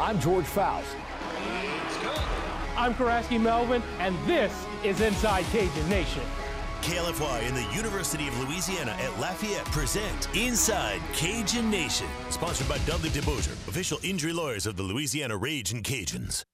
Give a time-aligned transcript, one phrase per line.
[0.00, 0.96] I'm George Faust.
[2.74, 6.22] I'm Karaski Melvin, and this is Inside Cajun Nation.
[6.80, 13.10] KLFY and the University of Louisiana at Lafayette present Inside Cajun Nation, sponsored by Dudley
[13.10, 16.44] DeBosier, official injury lawyers of the Louisiana Ragin' Cajuns.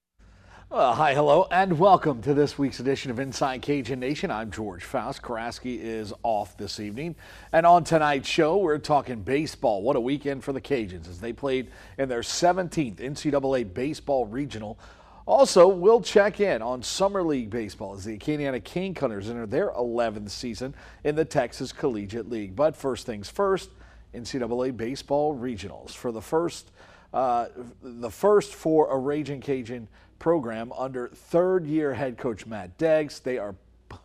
[0.69, 4.29] Uh, hi, hello, and welcome to this week's edition of Inside Cajun Nation.
[4.29, 5.21] I'm George Faust.
[5.21, 7.15] Karaski is off this evening.
[7.53, 9.81] And on tonight's show, we're talking baseball.
[9.81, 14.77] What a weekend for the Cajuns as they played in their 17th NCAA Baseball Regional.
[15.25, 19.69] Also, we'll check in on Summer League Baseball as the Acadiana Cane Cutters enter their
[19.69, 20.75] 11th season
[21.05, 22.57] in the Texas Collegiate League.
[22.57, 23.69] But first things first,
[24.13, 25.91] NCAA Baseball Regionals.
[25.91, 26.71] For the first,
[27.13, 27.47] uh,
[27.81, 29.87] the first for a Raging Cajun
[30.19, 33.21] program under third year head coach Matt Deggs.
[33.21, 33.55] They are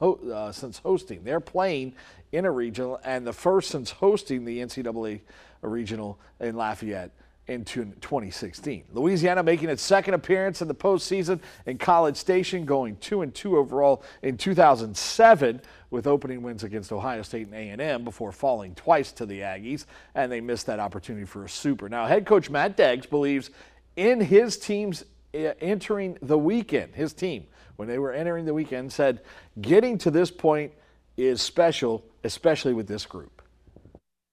[0.01, 1.25] uh, since hosting.
[1.25, 1.95] They're playing
[2.33, 5.21] in a regional and the first since hosting the NCAA
[5.63, 7.11] regional in Lafayette
[7.49, 8.85] in 2016.
[8.93, 13.57] Louisiana making its second appearance in the postseason in College Station, going two and two
[13.57, 15.61] overall in 2007
[15.93, 20.33] with opening wins against Ohio State and A&M before falling twice to the Aggies, and
[20.33, 21.89] they missed that opportunity for a super.
[21.89, 23.51] Now, head coach Matt Deggs believes
[23.95, 25.05] in his team's
[25.35, 29.21] entering the weekend, his team, when they were entering the weekend, said
[29.61, 30.73] getting to this point
[31.17, 33.43] is special, especially with this group.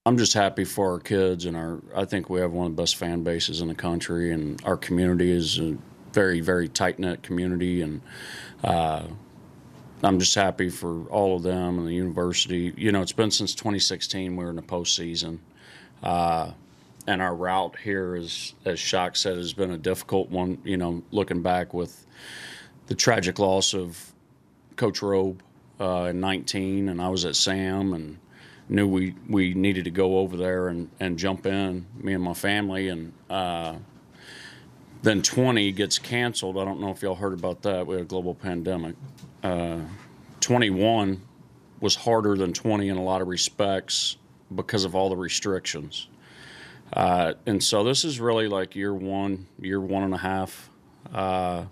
[0.06, 1.82] I'm just happy for our kids and our.
[1.94, 4.78] I think we have one of the best fan bases in the country, and our
[4.78, 5.78] community is a
[6.14, 8.02] very, very tight knit community, and
[8.64, 9.04] uh,
[10.02, 12.74] I'm just happy for all of them and the university.
[12.78, 15.40] You know, it's been since 2016 we were in the postseason.
[16.02, 16.52] Uh,
[17.06, 20.60] and our route here is, as Shock said, has been a difficult one.
[20.64, 22.06] You know, looking back with
[22.88, 24.14] the tragic loss of
[24.78, 25.42] Coach Robe
[25.80, 28.18] uh, in 19, and I was at Sam and
[28.70, 32.34] knew we, we needed to go over there and, and jump in, me and my
[32.34, 33.76] family, and uh,
[35.02, 36.58] then 20 gets canceled.
[36.58, 37.88] I don't know if y'all heard about that.
[37.88, 38.96] We had a global pandemic.
[39.44, 39.80] Uh,
[40.42, 41.22] 21
[41.80, 44.18] was harder than 20 in a lot of respects
[44.54, 46.08] because of all the restrictions.
[46.92, 50.70] Uh, and so this is really like year one, year one and a half.
[51.14, 51.66] Uh,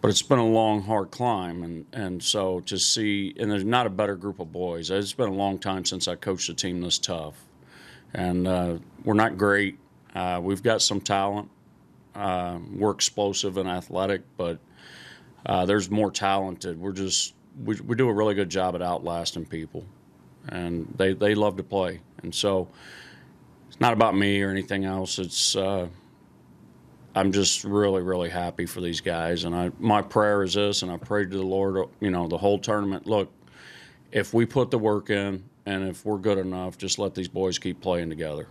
[0.00, 1.62] but it's been a long, hard climb.
[1.62, 4.90] And, and so to see, and there's not a better group of boys.
[4.90, 7.34] It's been a long time since I coached a team this tough.
[8.14, 9.78] And uh, we're not great.
[10.14, 11.50] Uh, we've got some talent.
[12.20, 14.58] Uh, we're explosive and athletic, but
[15.46, 16.78] uh, there's more talented.
[16.78, 19.84] We're just, we, we do a really good job at outlasting people.
[20.48, 22.00] And they, they love to play.
[22.22, 22.68] And so,
[23.70, 25.20] it's not about me or anything else.
[25.20, 25.86] It's uh,
[27.14, 30.90] I'm just really, really happy for these guys, and I my prayer is this, and
[30.90, 33.06] I prayed to the Lord, you know, the whole tournament.
[33.06, 33.32] Look,
[34.10, 37.60] if we put the work in, and if we're good enough, just let these boys
[37.60, 38.48] keep playing together,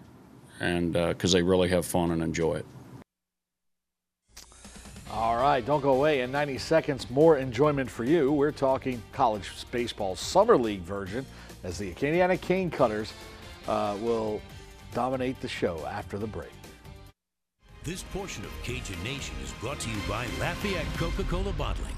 [0.61, 2.65] and because uh, they really have fun and enjoy it.
[5.11, 6.21] All right, don't go away.
[6.21, 8.31] In 90 seconds, more enjoyment for you.
[8.31, 11.25] We're talking college baseball summer league version
[11.63, 13.11] as the Acadiana Cane Cutters
[13.67, 14.39] uh, will
[14.93, 16.51] dominate the show after the break.
[17.83, 21.95] This portion of Cajun Nation is brought to you by Lafayette Coca-Cola Bottling.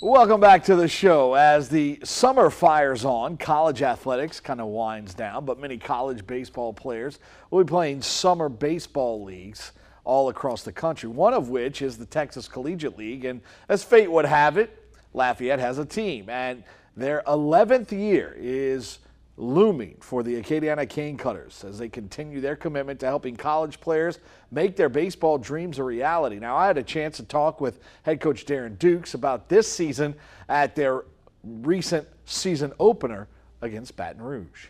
[0.00, 1.34] Welcome back to the show.
[1.34, 6.72] As the summer fires on, college athletics kind of winds down, but many college baseball
[6.72, 7.18] players
[7.50, 9.72] will be playing summer baseball leagues
[10.04, 13.24] all across the country, one of which is the Texas Collegiate League.
[13.24, 14.70] And as fate would have it,
[15.14, 16.28] Lafayette has a team.
[16.28, 16.62] And
[16.96, 19.00] their 11th year is
[19.38, 24.18] looming for the Acadiana Cane Cutters as they continue their commitment to helping college players
[24.50, 26.38] make their baseball dreams a reality.
[26.38, 30.14] Now, I had a chance to talk with head coach Darren Dukes about this season
[30.48, 31.04] at their
[31.44, 33.28] recent season opener
[33.62, 34.66] against Baton Rouge.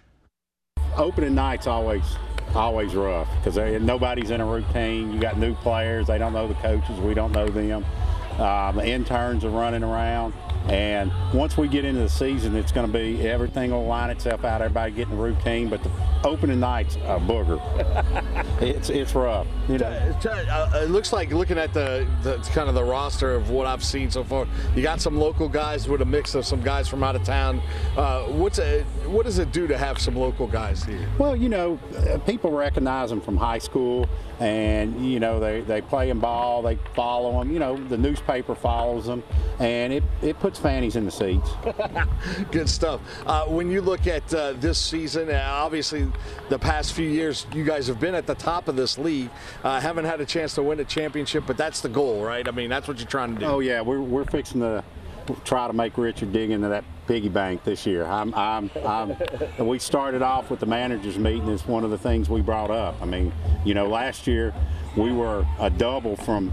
[0.97, 2.05] Opening night's always
[2.55, 5.13] always rough because nobody's in a routine.
[5.13, 7.85] You got new players; they don't know the coaches, we don't know them.
[8.39, 10.33] Um, the interns are running around.
[10.67, 14.45] And once we get into the season, it's going to be everything will line itself
[14.45, 14.61] out.
[14.61, 15.91] Everybody getting routine, but the
[16.25, 17.59] opening night's a booger.
[18.61, 19.47] it's it's rough.
[19.69, 19.87] You know?
[19.87, 23.85] Uh, it looks like looking at the, the kind of the roster of what I've
[23.85, 24.47] seen so far.
[24.75, 27.61] You got some local guys with a mix of some guys from out of town.
[27.97, 31.09] Uh, what's a, what does it do to have some local guys here?
[31.19, 34.09] Well, you know, uh, people recognize them from high school
[34.41, 38.55] and you know they, they play in ball they follow them you know the newspaper
[38.55, 39.23] follows them
[39.59, 41.51] and it, it puts fannies in the seats
[42.53, 46.07] good stuff uh, when you look at uh, this season uh, obviously
[46.51, 49.31] the past few years you guys have been at the top of this league
[49.65, 52.51] uh, haven't had a chance to win a championship but that's the goal right i
[52.51, 54.83] mean that's what you're trying to do oh yeah we're, we're fixing to
[55.45, 58.05] try to make richard dig into that piggy bank this year.
[58.05, 59.17] I'm, I'm, I'm,
[59.59, 61.49] we started off with the managers meeting.
[61.49, 63.01] It's one of the things we brought up.
[63.01, 63.33] I mean,
[63.65, 64.55] you know, last year
[64.95, 66.53] we were a double from,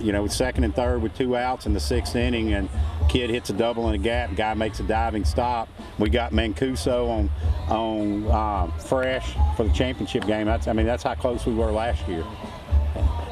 [0.00, 2.70] you know, second and third with two outs in the sixth inning, and
[3.16, 4.34] kid hits a double in a gap.
[4.36, 5.70] Guy makes a diving stop.
[5.98, 7.30] We got Mancuso on
[7.68, 10.46] on uh, fresh for the championship game.
[10.46, 12.24] That's, I mean, that's how close we were last year.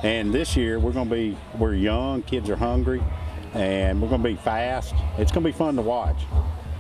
[0.03, 3.03] And this year we're going to be we're young, kids are hungry,
[3.53, 4.95] and we're going to be fast.
[5.19, 6.17] It's going to be fun to watch.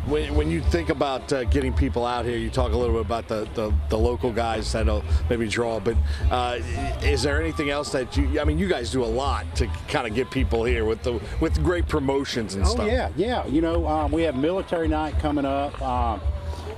[0.06, 3.06] When, when you think about uh, getting people out here, you talk a little bit
[3.06, 5.96] about the, the, the local guys that'll maybe draw, but
[6.30, 6.58] uh,
[7.02, 8.40] is there anything else that you?
[8.40, 11.20] I mean, you guys do a lot to kind of get people here with the
[11.40, 12.86] with great promotions and oh, stuff.
[12.86, 13.46] yeah, yeah.
[13.46, 15.80] You know, um, we have military night coming up.
[15.80, 16.20] Um,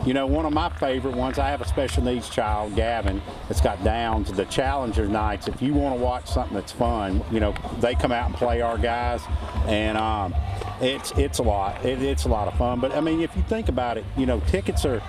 [0.05, 3.61] you know, one of my favorite ones, I have a special needs child, Gavin, that's
[3.61, 4.33] got Downs.
[4.33, 8.13] The Challenger nights, if you want to watch something that's fun, you know, they come
[8.13, 9.23] out and play our guys,
[9.67, 10.35] and um,
[10.81, 11.85] it's it's a lot.
[11.85, 12.81] It, it's a lot of fun.
[12.81, 15.03] But I mean, if you think about it, you know, tickets are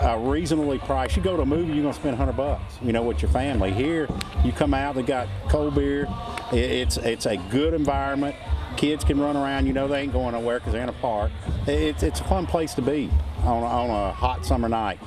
[0.00, 1.16] uh, reasonably priced.
[1.16, 3.72] You go to a movie, you're gonna spend 100 bucks, you know, with your family.
[3.72, 4.08] Here,
[4.44, 6.08] you come out, they got cold beer.
[6.52, 8.36] It, it's it's a good environment.
[8.76, 9.66] Kids can run around.
[9.66, 11.30] You know, they ain't going nowhere because they're in a park.
[11.66, 13.10] It's it's a fun place to be
[13.44, 14.98] on, on a hot summer night.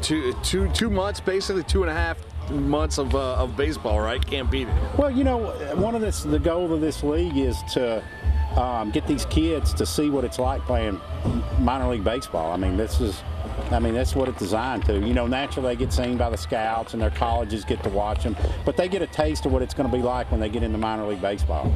[0.00, 2.18] Two, two, two months, basically two and a half
[2.50, 4.24] months of, uh, of baseball, right?
[4.24, 4.98] Can't beat it.
[4.98, 8.02] Well, you know, one of this, the goal of this league is to
[8.56, 11.00] um, get these kids to see what it's like playing
[11.60, 12.52] minor league baseball.
[12.52, 13.22] I mean, this is,
[13.70, 14.94] I mean, that's what it's designed to.
[14.94, 18.24] You know, naturally they get seen by the scouts and their colleges get to watch
[18.24, 20.48] them, but they get a taste of what it's going to be like when they
[20.48, 21.72] get into minor league baseball,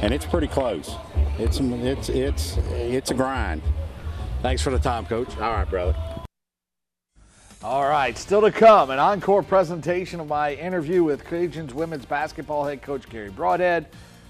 [0.00, 0.94] and it's pretty close.
[1.38, 3.62] It's it's it's it's a grind.
[4.42, 5.36] Thanks for the time, Coach.
[5.36, 5.96] All right, brother.
[7.62, 12.64] All right, still to come, an encore presentation of my interview with Cajuns women's basketball
[12.64, 13.84] head coach Garry Brodhead.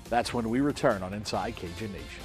[0.08, 2.24] That's when we return on Inside Cajun Nation.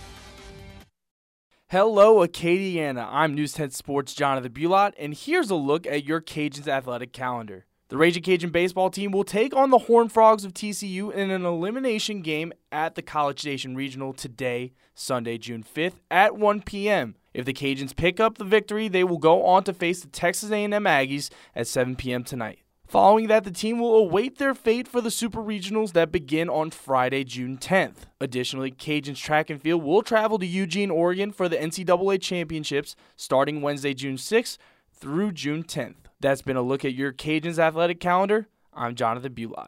[1.68, 3.08] Hello, Acadiana.
[3.12, 7.68] I'm News 10 Sports Jonathan Bulot, and here's a look at your Cajuns athletic calendar.
[7.88, 11.46] The Raging Cajun baseball team will take on the Horned Frogs of TCU in an
[11.46, 17.14] elimination game at the College Station Regional today, Sunday, June 5th at 1 p.m.
[17.36, 20.50] If the Cajuns pick up the victory, they will go on to face the Texas
[20.50, 22.24] A&M Aggies at 7 p.m.
[22.24, 22.58] tonight.
[22.88, 26.72] Following that, the team will await their fate for the Super Regionals that begin on
[26.72, 28.08] Friday, June 10th.
[28.20, 33.62] Additionally, Cajuns track and field will travel to Eugene, Oregon for the NCAA Championships starting
[33.62, 34.58] Wednesday, June 6th
[34.92, 36.05] through June 10th.
[36.26, 38.48] That's been a look at your Cajuns athletic calendar.
[38.74, 39.68] I'm Jonathan Bulot.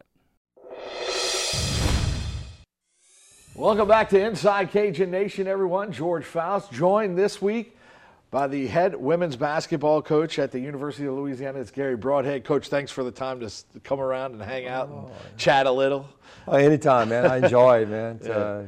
[3.54, 5.92] Welcome back to Inside Cajun Nation, everyone.
[5.92, 7.78] George Faust joined this week
[8.32, 11.60] by the head women's basketball coach at the University of Louisiana.
[11.60, 12.44] It's Garry Brodhead.
[12.44, 13.52] Coach, thanks for the time to
[13.84, 16.10] come around and hang out and chat a little.
[16.48, 17.28] Oh, anytime, man.
[17.28, 18.16] I enjoy it, man.
[18.16, 18.34] It's yeah.
[18.34, 18.64] uh,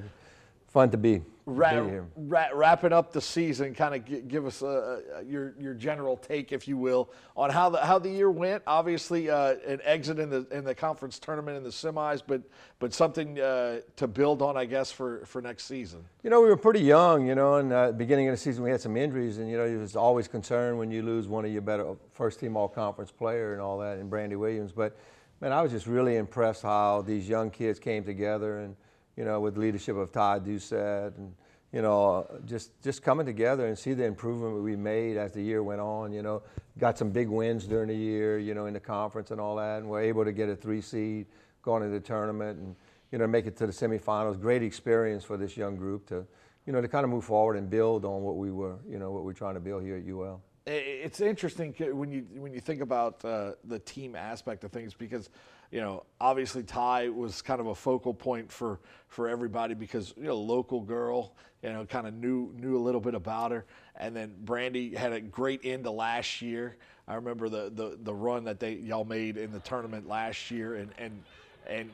[0.67, 1.23] fun to be.
[1.49, 1.73] Ra-
[2.15, 6.51] ra- wrapping up the season, kind of g- give us uh, your your general take,
[6.51, 8.63] if you will, on how the how the year went.
[8.67, 12.41] Obviously, uh, an exit in the in the conference tournament in the semis, but
[12.79, 16.03] but something uh, to build on, I guess, for for next season.
[16.23, 17.25] You know, we were pretty young.
[17.25, 19.65] You know, and uh, beginning of the season we had some injuries, and you know,
[19.65, 23.11] you was always concerned when you lose one of your better first team all conference
[23.11, 24.71] player and all that, and Brandi Williams.
[24.71, 24.97] But
[25.41, 28.75] man, I was just really impressed how these young kids came together and
[29.15, 31.33] you know, with leadership of Todd Doucet and,
[31.71, 35.61] you know, just, just coming together and see the improvement we made as the year
[35.61, 36.41] went on, you know,
[36.77, 39.79] got some big wins during the year, you know, in the conference and all that,
[39.79, 41.27] and we're able to get a three seed,
[41.61, 42.75] going into the tournament and,
[43.11, 44.39] you know, make it to the semifinals.
[44.39, 46.25] Great experience for this young group to,
[46.65, 49.11] you know, to kind of move forward and build on what we were, you know,
[49.11, 50.41] what we're trying to build here at UL.
[50.71, 55.29] It's interesting when you when you think about uh, the team aspect of things because
[55.71, 60.23] you know, obviously Ty was kind of a focal point for for everybody because you
[60.23, 61.33] know, local girl,
[61.63, 65.13] you know, kind of knew knew a little bit about her, and then Brandi had
[65.13, 66.77] a great end to last year.
[67.07, 70.75] I remember the the, the run that they y'all made in the tournament last year,
[70.75, 71.23] and and
[71.67, 71.91] and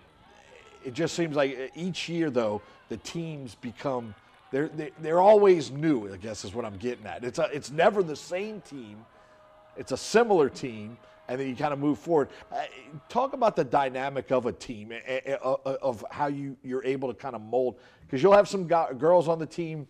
[0.83, 4.15] it just seems like each year though the teams become
[4.51, 6.13] they're they're always new.
[6.13, 7.23] I guess is what I'm getting at.
[7.23, 9.05] It's a, it's never the same team.
[9.77, 10.97] It's a similar team
[11.27, 12.29] and then you kind of move forward.
[12.51, 12.63] Uh,
[13.09, 14.93] talk about the dynamic of a team,
[15.35, 19.27] of how you, you're able to kind of mold, because you'll have some go- girls
[19.27, 19.87] on the team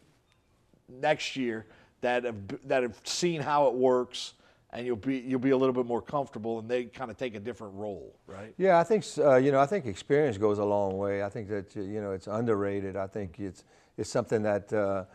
[0.89, 1.65] next year
[2.01, 2.35] that have,
[2.65, 4.33] that have seen how it works.
[4.75, 7.33] And you'll be you'll be a little bit more comfortable, and they kind of take
[7.33, 8.53] a different role, right?
[8.57, 11.23] Yeah, I think uh, you know I think experience goes a long way.
[11.23, 12.97] I think that you know it's underrated.
[12.97, 13.63] I think it's
[13.97, 15.05] it's something that uh,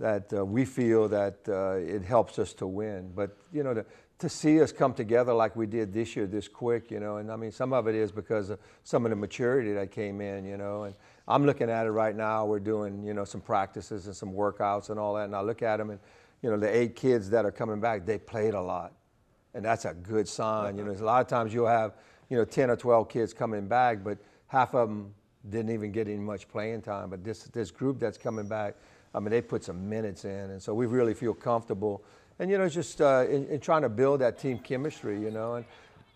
[0.00, 3.12] that uh, we feel that it helps us to win.
[3.14, 3.86] But you know the
[4.18, 7.30] to see us come together like we did this year, this quick, you know, and
[7.30, 10.46] I mean, some of it is because of some of the maturity that came in,
[10.46, 10.94] you know, and
[11.28, 12.46] I'm looking at it right now.
[12.46, 15.62] We're doing, you know, some practices and some workouts and all that, and I look
[15.62, 16.00] at them and,
[16.42, 18.92] you know, the eight kids that are coming back, they played a lot,
[19.54, 20.76] and that's a good sign.
[20.76, 21.94] You know, a lot of times you'll have,
[22.28, 25.14] you know, 10 or 12 kids coming back, but half of them
[25.48, 27.10] didn't even get any much playing time.
[27.10, 28.74] But this this group that's coming back,
[29.14, 32.02] I mean, they put some minutes in, and so we really feel comfortable.
[32.38, 35.54] And you know, just uh, in, in, trying to build that team chemistry, you know,
[35.54, 35.64] and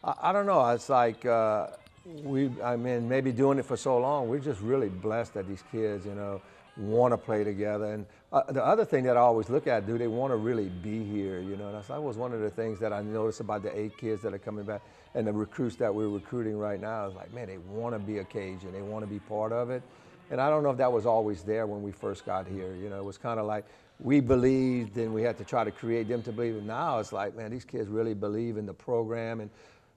[0.04, 0.68] I, I don't know.
[0.68, 1.68] It's like uh,
[2.04, 5.64] we, I mean, maybe doing it for so long, we're just really blessed that these
[5.70, 6.40] kids, you know,
[6.80, 7.92] want to play together.
[7.92, 10.68] And uh, the other thing that I always look at, do they want to really
[10.68, 11.40] be here?
[11.40, 13.96] You know, and that was one of the things that I noticed about the eight
[13.98, 14.82] kids that are coming back
[15.14, 17.06] and the recruits that we're recruiting right now.
[17.06, 18.72] Is like, man, they want to be a Cajun.
[18.72, 19.82] They want to be part of it.
[20.30, 22.74] And I don't know if that was always there when we first got here.
[22.74, 23.64] You know, it was kind of like
[23.98, 26.56] we believed and we had to try to create them to believe.
[26.56, 29.40] And now it's like, man, these kids really believe in the program.
[29.40, 29.50] And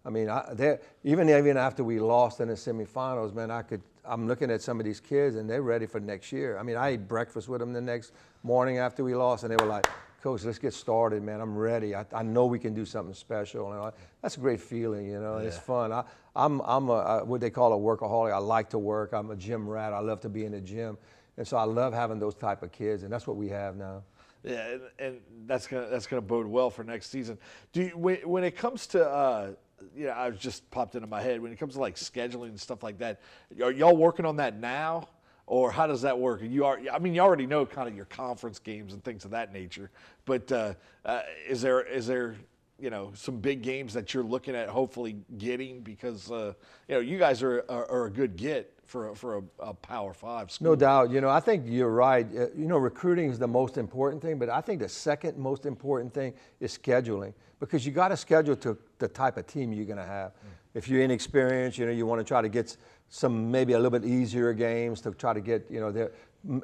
[0.06, 3.82] I mean, I, even even after we lost in the semifinals, man, I could.
[4.06, 6.58] I'm looking at some of these kids and they're ready for next year.
[6.58, 8.12] I mean, I ate breakfast with them the next
[8.44, 9.88] morning after we lost, and they were like,
[10.22, 11.40] "Coach, let's get started, man.
[11.40, 11.96] I'm ready.
[11.96, 13.92] I, I know we can do something special." And I,
[14.22, 15.38] that's a great feeling, you know.
[15.38, 15.48] Yeah.
[15.48, 15.94] It's fun.
[15.94, 16.04] I,
[16.36, 18.34] I'm I'm a, what they call a workaholic.
[18.34, 19.14] I like to work.
[19.14, 19.94] I'm a gym rat.
[19.94, 20.98] I love to be in the gym,
[21.38, 24.04] and so I love having those type of kids, and that's what we have now.
[24.44, 27.38] Yeah, and, and that's gonna that's gonna bode well for next season.
[27.72, 29.52] Do you, when, when it comes to uh,
[29.96, 32.50] you know, I was just popped into my head when it comes to like scheduling
[32.50, 33.22] and stuff like that.
[33.62, 35.10] Are y'all working on that now,
[35.46, 36.42] or how does that work?
[36.42, 39.32] You are, I mean, you already know kind of your conference games and things of
[39.32, 39.92] that nature.
[40.26, 40.74] But uh,
[41.06, 42.36] uh, is there is there
[42.80, 46.54] you know some big games that you're looking at hopefully getting because uh,
[46.88, 49.74] you know you guys are, are, are a good get for a, for a, a
[49.74, 50.72] Power Five school.
[50.72, 51.10] No doubt.
[51.10, 52.26] You know, I think you're right.
[52.26, 55.66] Uh, you know, recruiting is the most important thing, but I think the second most
[55.66, 59.86] important thing is scheduling because you got to schedule to the type of team you're
[59.86, 60.32] going to have.
[60.32, 60.36] Mm.
[60.74, 62.76] If you're inexperienced, you know, you want to try to get
[63.10, 66.12] some maybe a little bit easier games to try to get you know they're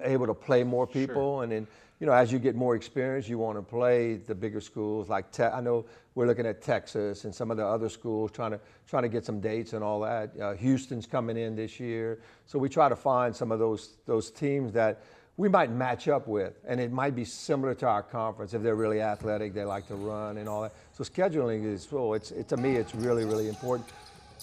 [0.02, 1.44] able to play more people, sure.
[1.44, 1.68] and then
[2.00, 5.10] you know, as you get more experience, you want to play the bigger schools.
[5.10, 8.52] Like te- I know we're looking at Texas and some of the other schools trying
[8.52, 10.32] to trying to get some dates and all that.
[10.40, 14.32] Uh, Houston's coming in this year, so we try to find some of those those
[14.32, 15.02] teams that
[15.36, 18.76] we might match up with, and it might be similar to our conference if they're
[18.76, 20.74] really athletic, they like to run and all that.
[20.92, 23.90] So scheduling is, oh, it's it, to me, it's really really important.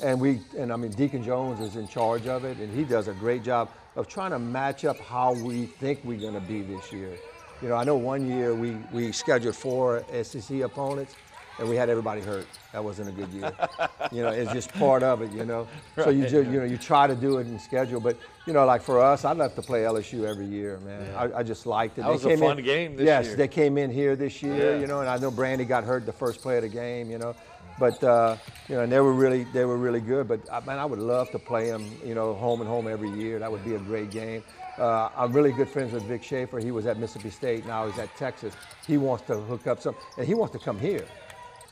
[0.02, 3.08] And we and I mean Deacon Jones is in charge of it, and he does
[3.08, 6.60] a great job of trying to match up how we think we're going to be
[6.60, 7.16] this year.
[7.62, 11.14] You know, I know one year we, we scheduled four SEC opponents
[11.58, 12.46] and we had everybody hurt.
[12.72, 13.52] That wasn't a good year.
[14.12, 15.66] you know, it's just part of it, you know.
[15.96, 16.04] Right.
[16.04, 17.98] So you just, you know, you try to do it in schedule.
[18.00, 21.06] But, you know, like for us, I'd love to play LSU every year, man.
[21.06, 21.20] Yeah.
[21.20, 22.02] I, I, just liked it.
[22.02, 23.06] That they was a fun in, game this year.
[23.06, 23.36] yes, year.
[23.36, 24.80] they came in here this year, yeah.
[24.80, 27.18] you know, and I know Brandi got hurt the first play of the game, you
[27.18, 27.34] know.
[27.78, 28.36] But uh,
[28.68, 30.26] you know, and they were really they were really good.
[30.28, 33.10] But uh, man, I would love to play them, you know, home and home every
[33.10, 33.38] year.
[33.38, 34.42] That would be a great game.
[34.78, 36.58] Uh, I'm really good friends with Vic Schaefer.
[36.58, 37.66] He was at Mississippi State.
[37.66, 38.54] Now he's at Texas.
[38.86, 41.04] He wants to hook up some, and he wants to come here.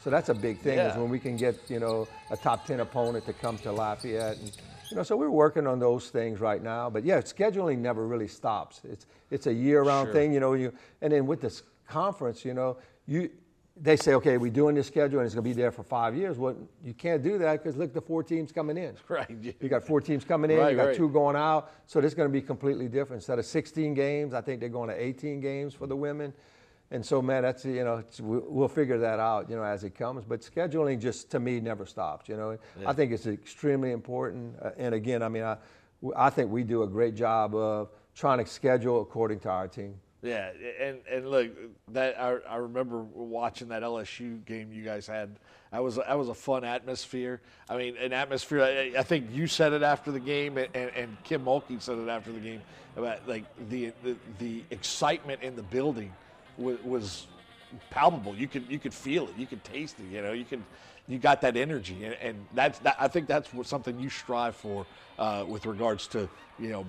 [0.03, 0.93] So that's a big thing yeah.
[0.93, 4.39] is when we can get you know a top ten opponent to come to Lafayette.
[4.39, 4.53] And,
[4.91, 6.91] you know, so we're working on those things right now.
[6.91, 8.81] But yeah, scheduling never really stops.
[8.85, 10.15] It's it's a year-round sure.
[10.15, 10.33] thing.
[10.33, 13.31] You know, you and then with this conference, you know, you
[13.77, 16.17] they say, okay, we're doing this schedule and it's going to be there for five
[16.17, 16.39] years.
[16.39, 18.97] Well, you can't do that because look, the four teams coming in.
[19.09, 19.31] Right.
[19.61, 20.59] You got four teams coming in.
[20.59, 20.97] Right, you got right.
[20.97, 21.73] two going out.
[21.87, 23.23] So this is going to be completely different.
[23.23, 26.33] Instead of 16 games, I think they're going to 18 games for the women.
[26.91, 30.25] And so, man, that's you know, we'll figure that out, you know, as it comes.
[30.25, 32.29] But scheduling just to me never stops.
[32.29, 32.89] You know, yeah.
[32.89, 34.55] I think it's extremely important.
[34.63, 35.57] Uh, and again, I mean, I,
[36.17, 39.97] I think we do a great job of trying to schedule according to our team.
[40.25, 41.51] Yeah, and and look,
[41.93, 45.37] that I, I remember watching that LSU game you guys had.
[45.71, 47.43] That was that was a fun atmosphere.
[47.69, 48.63] I mean, an atmosphere.
[48.63, 52.09] I, I think you said it after the game, and, and Kim Mulkey said it
[52.09, 52.63] after the game
[52.97, 56.11] about like the the, the excitement in the building
[56.57, 57.27] was, was
[57.91, 58.35] palpable.
[58.35, 59.35] You could you could feel it.
[59.37, 60.11] You could taste it.
[60.11, 60.63] You know, you could
[61.07, 64.57] you got that energy, and, and that's that, I think that's what, something you strive
[64.57, 64.87] for
[65.19, 66.87] uh, with regards to you know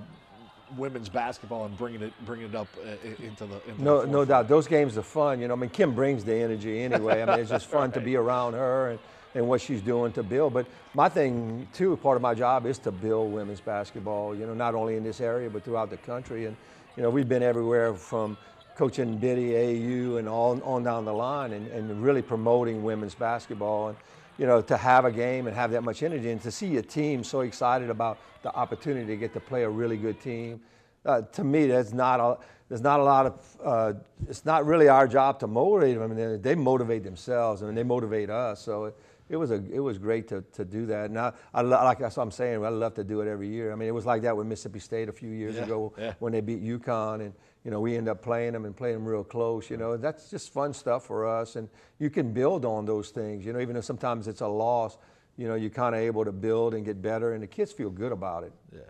[0.78, 4.26] women's basketball and bringing it bringing it up uh, into the into no the no
[4.26, 4.48] doubt.
[4.48, 7.22] Those games are fun you know I mean Kim brings the energy anyway.
[7.22, 7.94] I mean it's just fun right.
[7.94, 9.00] to be around her and,
[9.36, 10.54] and what she's doing to build.
[10.54, 14.54] But my thing too part of my job is to build women's basketball you know
[14.54, 16.46] not only in this area but throughout the country.
[16.46, 16.56] And
[16.98, 18.38] you know we've been everywhere from
[18.76, 23.90] coaching Biddy AU and all on down the line and, and really promoting women's basketball.
[23.90, 23.98] And
[24.38, 26.82] you know, to have a game and have that much energy and to see a
[26.82, 30.62] team so excited about the opportunity to get to play a really good team.
[31.06, 32.38] Uh, to me, that's not a,
[32.68, 33.94] there's not a lot of, uh,
[34.28, 36.12] it's not really our job to motivate them.
[36.12, 38.60] I mean, they, motivate themselves I and mean, they motivate us.
[38.60, 38.96] So it,
[39.30, 41.12] it, was, a, it was great to, to do that.
[41.12, 43.72] Now, I, like that's what I'm saying, I love to do it every year.
[43.72, 46.14] I mean, it was like that with Mississippi State a few years yeah, ago yeah.
[46.20, 47.22] when they beat UConn.
[47.22, 47.34] And,
[47.66, 49.72] you know, we end up playing them and playing them real close.
[49.72, 51.68] You know, that's just fun stuff for us, and
[51.98, 53.44] you can build on those things.
[53.44, 54.98] You know, even if sometimes it's a loss,
[55.36, 57.90] you know, you're kind of able to build and get better, and the kids feel
[57.90, 58.54] good about it.
[58.72, 58.82] Yeah,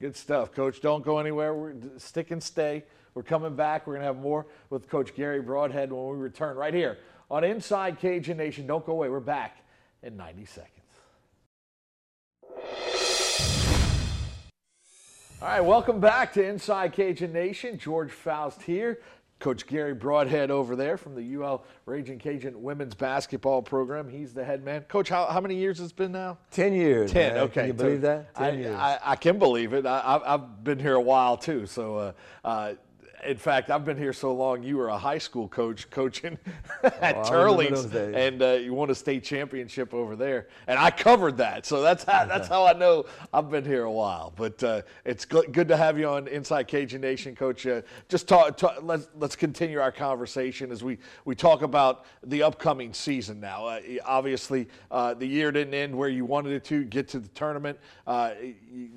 [0.00, 0.80] good stuff, Coach.
[0.80, 1.52] Don't go anywhere.
[1.52, 2.84] We're stick and stay.
[3.14, 3.88] We're coming back.
[3.88, 6.98] We're gonna have more with Coach Garry Brodhead when we return right here
[7.32, 8.64] on Inside Cajun Nation.
[8.64, 9.08] Don't go away.
[9.08, 9.56] We're back
[10.04, 10.79] in 90 seconds.
[15.42, 17.78] All right, welcome back to Inside Cajun Nation.
[17.78, 19.00] George Faust here.
[19.38, 24.06] Coach Garry Brodhead over there from the UL Raging Cajun women's basketball program.
[24.06, 24.82] He's the head man.
[24.82, 26.36] Coach, how, how many years has it been now?
[26.50, 27.10] Ten years.
[27.10, 27.32] Ten.
[27.32, 27.42] man.
[27.44, 27.54] Okay.
[27.54, 28.34] Can you believe that?
[28.34, 28.76] Ten I, years.
[28.76, 29.86] I, I can believe it.
[29.86, 31.64] I I, have been here a while too.
[31.64, 32.12] So, uh,
[32.44, 32.74] uh,
[33.26, 34.62] in fact, I've been here so long.
[34.62, 36.38] You were a high school coach coaching
[36.82, 40.48] at Oh, I Teurlings, and uh, you won a state championship over there.
[40.66, 43.92] And I covered that, so that's how that's how I know I've been here a
[43.92, 44.32] while.
[44.34, 47.66] But uh, it's good, good to have you on Inside Cajun Nation, Coach.
[47.66, 48.78] Uh, just talk, talk.
[48.82, 53.66] Let's let's continue our conversation as we we talk about the upcoming season now.
[53.66, 56.84] Uh, obviously, uh, the year didn't end where you wanted it to.
[56.84, 58.32] Get to the tournament, uh,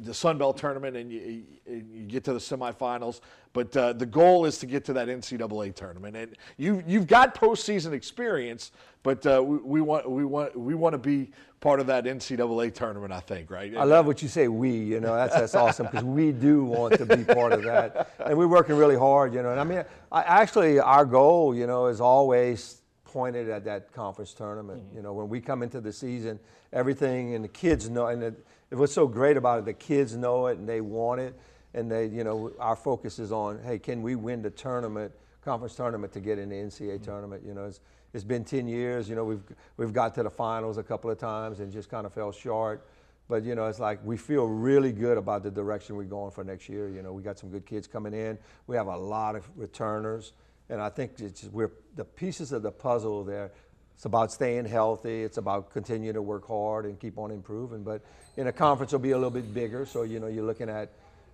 [0.01, 3.21] the Sun Belt tournament, and you you get to the semifinals.
[3.53, 7.35] But uh, the goal is to get to that NCAA tournament, and you you've got
[7.35, 8.71] postseason experience,
[9.03, 11.29] but uh, we, we want we want we want to be
[11.59, 13.13] part of that NCAA tournament.
[13.13, 13.75] I think, right?
[13.77, 14.47] I love what you say.
[14.47, 18.09] We, you know, that's that's awesome because we do want to be part of that,
[18.25, 19.51] and we're working really hard, you know.
[19.51, 24.33] And I mean, I, actually, our goal, you know, is always pointed at that conference
[24.33, 24.81] tournament.
[24.95, 26.39] You know, when we come into the season,
[26.73, 30.15] everything and the kids know, and it, it what's so great about it, the kids
[30.15, 31.39] know it and they want it,
[31.73, 35.11] and they, you know, our focus is on, hey, can we win the tournament,
[35.43, 37.03] conference tournament, to get in the NCAA mm-hmm.
[37.03, 37.43] tournament?
[37.45, 37.79] You know, it's,
[38.13, 39.09] it's been 10 years.
[39.09, 39.43] You know, we've
[39.77, 42.85] we've got to the finals a couple of times and just kind of fell short.
[43.27, 46.43] But you know, it's like we feel really good about the direction we're going for
[46.43, 46.89] next year.
[46.89, 48.37] You know, we got some good kids coming in.
[48.67, 50.33] We have a lot of returners,
[50.69, 53.51] and I think it's we're the pieces of the puzzle there.
[53.95, 55.23] It's about staying healthy.
[55.23, 57.83] It's about continuing to work hard and keep on improving.
[57.83, 58.01] But
[58.35, 59.85] in a conference, will be a little bit bigger.
[59.85, 60.91] So you know, you're looking at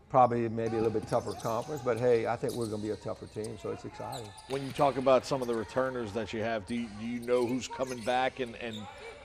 [0.10, 1.82] probably maybe a little bit tougher conference.
[1.84, 3.58] But hey, I think we're going to be a tougher team.
[3.62, 4.28] So it's exciting.
[4.50, 7.20] When you talk about some of the returners that you have, do you, do you
[7.22, 8.76] know who's coming back and, and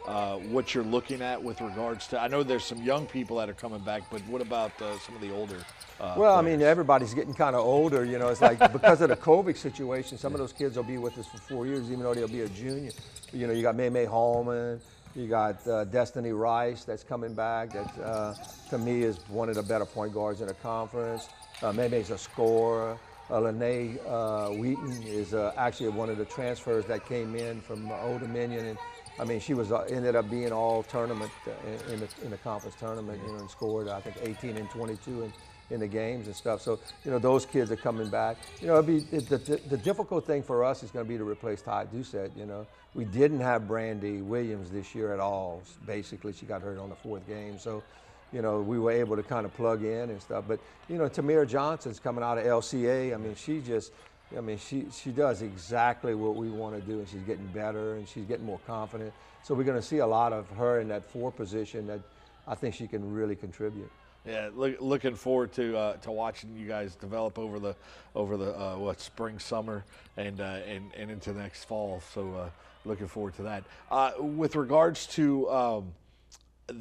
[0.07, 2.21] uh, what you're looking at with regards to?
[2.21, 5.15] I know there's some young people that are coming back, but what about uh, some
[5.15, 5.59] of the older?
[5.99, 8.05] Uh, Well, I mean, everybody's getting kind of older.
[8.05, 10.99] You know, it's like because of the COVID situation, some of those kids will be
[10.99, 12.91] with us for four years, even though they'll be a junior.
[13.33, 14.81] You know, you got May May Holman,
[15.15, 17.73] you got uh, Destiny Rice that's coming back.
[17.73, 18.35] That uh,
[18.71, 21.29] to me is one of the better point guards in the conference.
[21.63, 22.99] Uh, May's a scorer.
[23.31, 27.91] Uh, Lene uh, Wheaton is uh, actually one of the transfers that came in from
[27.91, 28.79] Old Dominion, and
[29.19, 32.31] I mean, she was uh, ended up being all tournament uh, in, in, the, in
[32.31, 35.33] the conference tournament, you know, and scored I think 18 and 22 in,
[35.71, 36.61] in the games and stuff.
[36.61, 38.37] So you know, those kids are coming back.
[38.61, 41.19] You know, be it, the, the, the difficult thing for us is going to be
[41.19, 42.33] to replace Ty Doucet.
[42.37, 45.63] You know, we didn't have Brandi Williams this year at all.
[45.87, 47.83] Basically, she got hurt on the fourth game, so.
[48.33, 50.47] You know, we were able to kind of plug in and stuff.
[50.49, 53.15] But, you know, Tamir Johnson's coming out of LCA.
[53.15, 53.93] I mean, she just,
[54.37, 57.95] I mean, she, she does exactly what we want to do, and she's getting better
[57.95, 59.13] and she's getting more confident.
[59.45, 62.01] So we're going to see a lot of her in that four position that
[62.49, 63.91] I think she can really contribute.
[64.27, 67.77] Yeah, look, looking forward to uh, to watching you guys develop over the
[68.15, 69.85] over the uh, what spring, summer,
[70.17, 72.03] and uh, and and into next fall.
[72.15, 72.49] So uh,
[72.87, 73.65] looking forward to that.
[73.91, 75.93] Uh, with regards to um,
[76.69, 76.81] th-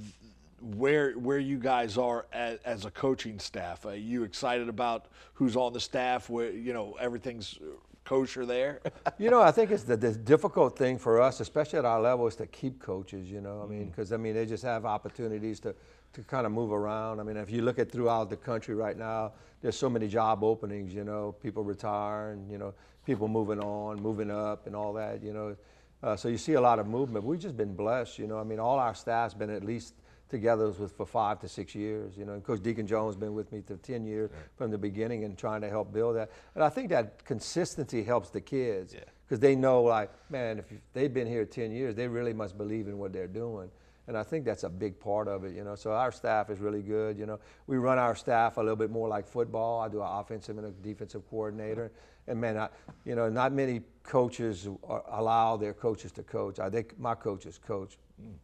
[0.62, 5.58] where where you guys are as, as a coaching staff, are you excited about who's
[5.58, 6.30] on the staff?
[6.30, 7.60] Where you know everything's
[8.06, 8.80] kosher there.
[9.20, 12.26] You know, I think it's the, the difficult thing for us, especially at our level,
[12.28, 13.30] is to keep coaches.
[13.30, 15.76] You know, I mean, because I mean, they just have opportunities to
[16.14, 17.20] to kind of move around.
[17.20, 20.44] I mean, if you look at throughout the country right now, there's so many job
[20.44, 20.94] openings.
[20.94, 22.48] You know, people retiring.
[22.50, 22.74] You know,
[23.06, 25.24] people moving on, moving up, and all that.
[25.24, 25.56] You know,
[26.04, 27.26] uh, so you see a lot of movement.
[27.26, 28.20] We've just been blessed.
[28.20, 29.96] You know, I mean, all our staff's been at least
[30.30, 32.18] together with for five to six years.
[32.18, 35.24] You know, and Coach Deacon Jones been with me for 10 years from the beginning
[35.24, 36.32] and trying to help build that.
[36.56, 38.96] And I think that consistency helps the kids
[39.26, 42.88] because they know, like, man, if they've been here 10 years, they really must believe
[42.88, 43.70] in what they're doing.
[44.08, 45.76] And I think that's a big part of it, you know.
[45.76, 47.40] So our staff is really good, you know.
[47.68, 49.80] We run our staff a little bit more like football.
[49.80, 51.92] I do an offensive and a defensive coordinator.
[52.28, 52.70] And man, I,
[53.06, 56.60] you know, not many coaches are, allow their coaches to coach.
[56.60, 57.98] I think my coaches coach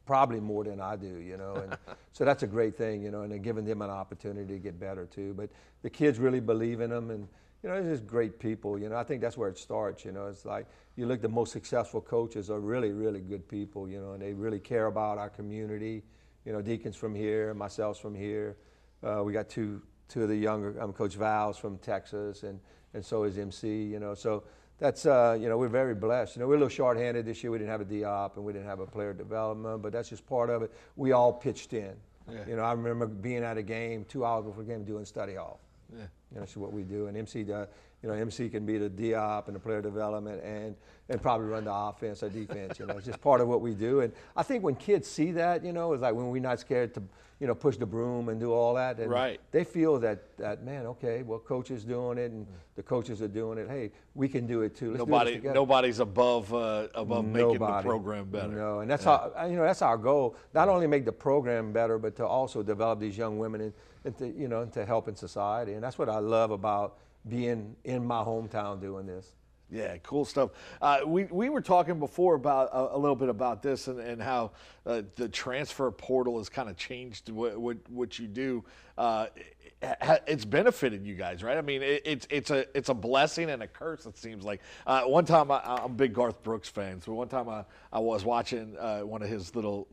[0.06, 1.56] probably more than I do, you know.
[1.56, 1.78] And
[2.14, 5.06] so that's a great thing, you know, and giving them an opportunity to get better
[5.06, 5.34] too.
[5.34, 5.50] But
[5.82, 7.28] the kids really believe in them, and
[7.64, 8.80] you know, they're just great people.
[8.80, 10.06] You know, I think that's where it starts.
[10.06, 13.90] You know, it's like you look, the most successful coaches are really, really good people.
[13.90, 16.04] You know, and they really care about our community.
[16.46, 18.58] You know, Deacons from here, myself from here.
[19.04, 22.60] Uh, we got two two of the younger um, Coach Val's from Texas, and
[22.94, 23.84] and so is MC.
[23.84, 24.44] You know, so
[24.80, 26.36] that's uh, you know we're very blessed.
[26.36, 27.52] You know, we're a little short-handed this year.
[27.52, 30.26] We didn't have a DOP and we didn't have a player development, but that's just
[30.26, 30.72] part of it.
[30.96, 31.94] We all pitched in.
[32.32, 32.40] Yeah.
[32.48, 35.36] You know, I remember being at a game two hours before the game doing study
[35.36, 35.60] hall.
[35.92, 36.06] Yeah.
[36.32, 37.08] You know, that's what we do.
[37.08, 37.68] And MC does.
[38.02, 40.76] You know, MC can be the DOP and the player development and
[41.10, 42.80] and probably run the offense or defense.
[42.80, 44.02] You know, it's just part of what we do.
[44.02, 46.94] And I think when kids see that, you know, it's like when we're not scared
[46.94, 47.04] to,
[47.40, 49.00] you know, push the broom and do all that.
[49.00, 49.42] And Right.
[49.52, 53.28] They feel that that man, okay, well, coach is doing it and the coaches are
[53.28, 53.68] doing it.
[53.68, 54.92] Hey, we can do it too.
[54.92, 58.48] Let's Nobody, nobody's above uh, above making the program better.
[58.50, 60.36] No, and that's how you know that's our goal.
[60.54, 63.74] Not only make the program better, but to also develop these young women and,
[64.06, 65.74] and to you know to help in society.
[65.74, 69.36] And that's what I love about being in my hometown doing this.
[69.72, 70.50] Yeah, cool stuff.
[70.82, 74.22] Uh, we, we were talking before about a, a little bit about this and, and
[74.22, 74.52] how
[74.86, 78.64] uh, the transfer portal has kind of changed what, what, what you do.
[78.98, 81.58] Uh, it, it's benefited you guys, right?
[81.58, 84.06] I mean, it, it's it's a it's a blessing and a curse.
[84.06, 84.62] It seems like.
[84.88, 88.00] Uh, one time, I, I'm a big Garth Brooks fan, so one time I, I
[88.00, 89.88] was watching uh, one of his little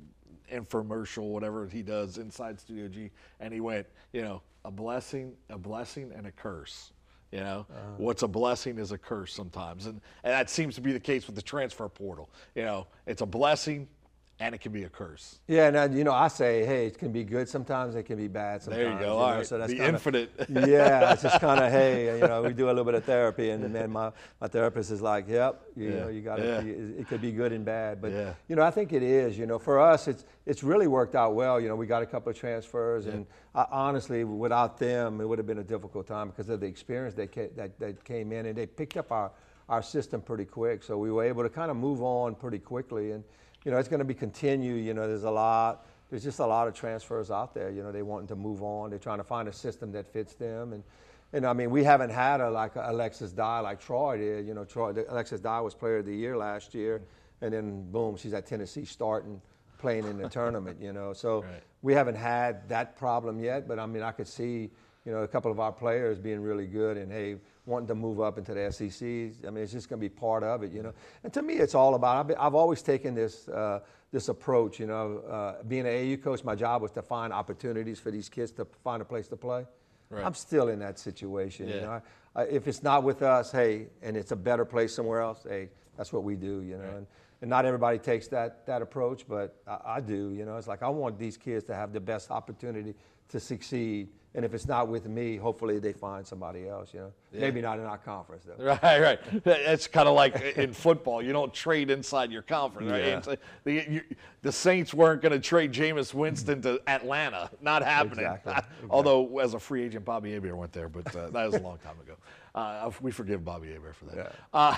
[0.53, 5.59] infomercial, whatever he does inside Studio G, and he went, you know, a blessing, a
[5.59, 6.93] blessing, and a curse.
[7.33, 7.81] You know, uh-huh.
[7.97, 11.27] what's a blessing is a curse sometimes, and and that seems to be the case
[11.27, 12.31] with the transfer portal.
[12.55, 13.89] You know, it's a blessing,
[14.39, 15.39] and it can be a curse.
[15.49, 18.17] Yeah, and I, you know I say, hey, it can be good sometimes, it can
[18.19, 18.83] be bad sometimes.
[18.85, 19.07] There you go.
[19.07, 19.47] know, All right.
[19.47, 20.31] so that's The kinda- infinite.
[20.69, 23.51] yeah, it's just kind of hey, you know, we do a little bit of therapy,
[23.51, 26.01] and then my, my therapist is like, yep, you Yeah.
[26.01, 26.39] know, you got.
[26.39, 26.61] Yeah.
[26.61, 28.35] It, it could be good and bad, but Yeah.
[28.49, 29.39] you know, I think it is.
[29.39, 31.59] You know, for us, it's it's really worked out well.
[31.61, 35.39] You know, we got a couple of transfers, and I, honestly, without them, it would
[35.39, 38.45] have been a difficult time because of the experience they ca- that that came in,
[38.47, 39.31] and they picked up our
[39.71, 40.83] our system pretty quick.
[40.83, 43.25] So we were able to kind of move on pretty quickly, and
[43.67, 44.75] you know, it's going to be continue.
[44.75, 45.87] You know, there's a lot.
[46.09, 47.69] There's just a lot of transfers out there.
[47.69, 48.91] You know, they wanting to move on.
[48.91, 50.85] They're trying to find a system that fits them, and
[51.33, 54.47] and I mean, we haven't had a like a Alexus Dye like Troy did.
[54.47, 57.03] You know, Troy Alexus Dye was Player of the Year last year,
[57.43, 59.41] and then boom, she's at Tennessee starting,
[59.79, 60.81] playing in the tournament.
[60.81, 61.61] You know, so Right.
[61.83, 63.67] we haven't had that problem yet.
[63.67, 64.71] But I mean, I could see
[65.05, 67.35] you know a couple of our players being really good and hey
[67.67, 69.03] wanting to move up into the SEC.
[69.47, 70.73] I mean, it's just going to be part of it.
[70.73, 72.17] You know, and to me, it's all about.
[72.17, 73.49] I've, been, I've always taken this.
[73.49, 73.81] Uh,
[74.13, 77.99] this approach, you know, uh, being an AU coach, my job was to find opportunities
[77.99, 79.67] for these kids to find a place to play.
[80.09, 80.25] Right.
[80.25, 81.69] I'm still in that situation.
[81.69, 81.75] Yeah.
[81.75, 81.91] You know,
[82.37, 85.45] I, I, if it's not with us, hey, and it's a better place somewhere else,
[85.49, 86.63] hey, that's what we do.
[86.63, 87.07] You know, and,
[87.43, 90.33] and not everybody takes that that approach, but I, I do.
[90.33, 92.95] You know, it's like I want these kids to have the best opportunity
[93.29, 94.09] to succeed.
[94.37, 96.93] And if it's not with me, hopefully they find somebody else.
[96.93, 98.79] You know, maybe not in our conference though.
[98.83, 99.19] Right, right.
[99.47, 101.23] It's kind of like in football.
[101.23, 102.91] You don't trade inside your conference.
[102.91, 103.05] Right?
[103.05, 103.37] Yeah.
[103.65, 104.03] The, you,
[104.43, 107.51] the Saints weren't going to trade Jameis Winston to Atlanta.
[107.63, 108.27] Not happening.
[108.27, 108.55] Exactly.
[108.91, 111.79] Although, as a free agent, Bobby Hebert went there, but uh, that was a long
[111.79, 112.15] time ago.
[112.57, 114.35] Uh, we forgive Bobby Hebert for that.
[114.55, 114.75] Uh,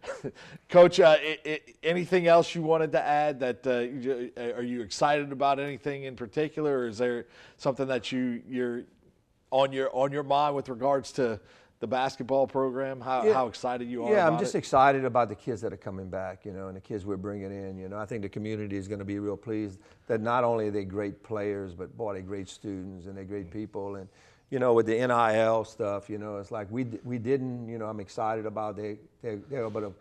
[0.70, 3.38] Coach, uh, i i anything else you wanted to add?
[3.40, 7.26] That uh, you- are you excited about anything in particular, or is there
[7.58, 8.84] something that you you're
[9.50, 11.38] on your on your mind with regards to
[11.80, 13.02] the basketball program?
[13.02, 13.34] How, Yeah.
[13.34, 14.12] how excited you are?
[14.12, 14.58] Yeah, I'm just it?
[14.58, 17.52] excited about the kids that are coming back, you know, and the kids we're bringing
[17.52, 17.76] in.
[17.76, 20.68] You know, I think the community is going to be real pleased that not only
[20.68, 23.96] are they great players, but boy, they're great students and they're great people.
[23.96, 24.08] And
[24.50, 27.86] you know, with the NIL stuff, you know, it's like we we didn't, you know,
[27.86, 29.92] I'm excited about they they they're able to,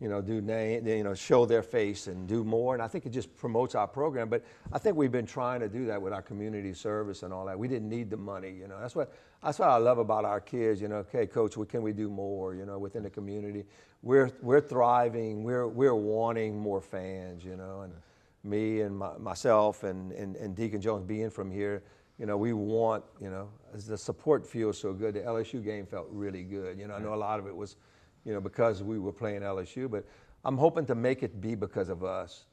[0.00, 2.74] you know, do name, you know, show their face and do more.
[2.74, 4.28] And I think it just promotes our program.
[4.28, 7.46] But I think we've been trying to do that with our community service and all
[7.46, 7.56] that.
[7.56, 8.80] We didn't need the money, you know.
[8.80, 9.12] That's what
[9.44, 10.80] that's what I love about our kids.
[10.80, 12.54] You know, okay, coach, what can we do more?
[12.54, 13.64] You know, within the community,
[14.02, 15.44] we're we're thriving.
[15.44, 17.44] We're we're wanting more fans.
[17.44, 17.92] You know, and
[18.42, 21.84] me and my, myself and, and and Deacon Jones being from here.
[22.18, 25.14] You know, we want, you know, the support feels so good.
[25.14, 26.78] The LSU game felt really good.
[26.78, 27.76] You know, I know a lot of it was,
[28.24, 30.04] you know, because we were playing LSU, but
[30.44, 32.44] I'm hoping to make it be because of us.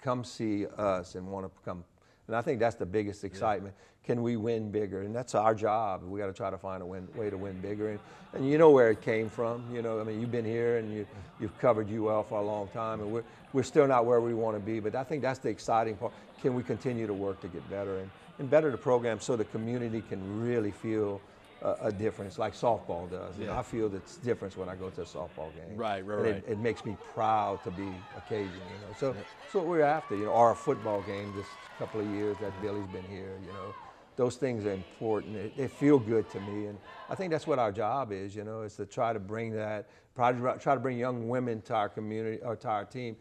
[0.00, 1.84] Come see us and want to come.
[2.30, 3.74] And I think that's the biggest excitement.
[4.04, 5.02] Can we win bigger?
[5.02, 6.04] And that's our job.
[6.04, 7.88] We got to try to find a win, way to win bigger.
[7.90, 7.98] And,
[8.34, 9.64] and you know where it came from.
[9.74, 11.04] You know, I mean, you've been here and you,
[11.40, 14.56] you've covered UL for a long time, and we're, we're still not where we want
[14.56, 14.78] to be.
[14.78, 16.12] But I think that's the exciting part.
[16.40, 19.44] Can we continue to work to get better and, and better the program so the
[19.46, 21.20] community can really feel
[21.62, 23.38] a, a difference, like softball does.
[23.38, 23.58] You know, Yeah.
[23.58, 25.76] I feel that's difference when I go to a softball game.
[25.76, 26.44] Right, right, And it- right.
[26.48, 28.70] It, makes me proud to be a Cajun.
[28.70, 30.16] You know, so that's what we're after.
[30.16, 33.40] You know, or a football game this couple of years that Billy's been here.
[33.44, 33.74] You know,
[34.16, 35.34] those things are important.
[35.34, 38.34] They, they feel good to me, and I think that's what our job is.
[38.34, 41.60] You know, is to try to bring that, try to try to bring young women
[41.62, 43.16] to our community or to our team,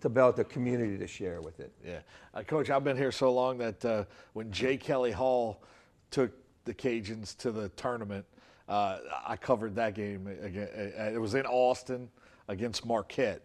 [0.00, 1.72] to build the community to share with it.
[1.84, 2.00] Yeah,
[2.34, 5.62] uh, Coach, I've been here so long that uh, when Jay Kelly Hall
[6.10, 6.32] took
[6.64, 8.24] the Cajuns to the tournament.
[8.68, 10.26] Uh, I covered that game.
[10.26, 10.68] Again.
[11.14, 12.08] It was in Austin
[12.48, 13.42] against Marquette.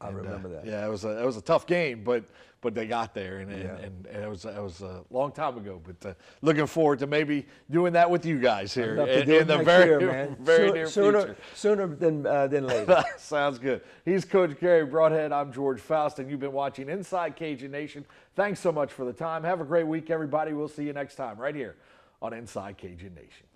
[0.00, 0.66] I And, uh, remember that.
[0.66, 2.24] Yeah, it was a it was a tough game, but
[2.60, 3.76] but they got there, and and, Yeah.
[3.76, 5.80] and, and it was it was a long time ago.
[5.84, 9.22] But uh, looking forward to maybe doing that with you guys here I'd love to
[9.22, 10.36] in, in the very year, man.
[10.40, 11.36] very Soo- near sooner, future.
[11.54, 13.04] Sooner than, uh, than later.
[13.18, 13.82] Sounds good.
[14.04, 15.32] He's Coach Garry Brodhead.
[15.32, 18.04] I'm George Faust, and you've been watching Inside Cajun Nation.
[18.34, 19.44] Thanks so much for the time.
[19.44, 20.52] Have a great week, everybody.
[20.52, 21.76] We'll see you next time right here
[22.22, 23.51] on Inside Cajun Nation.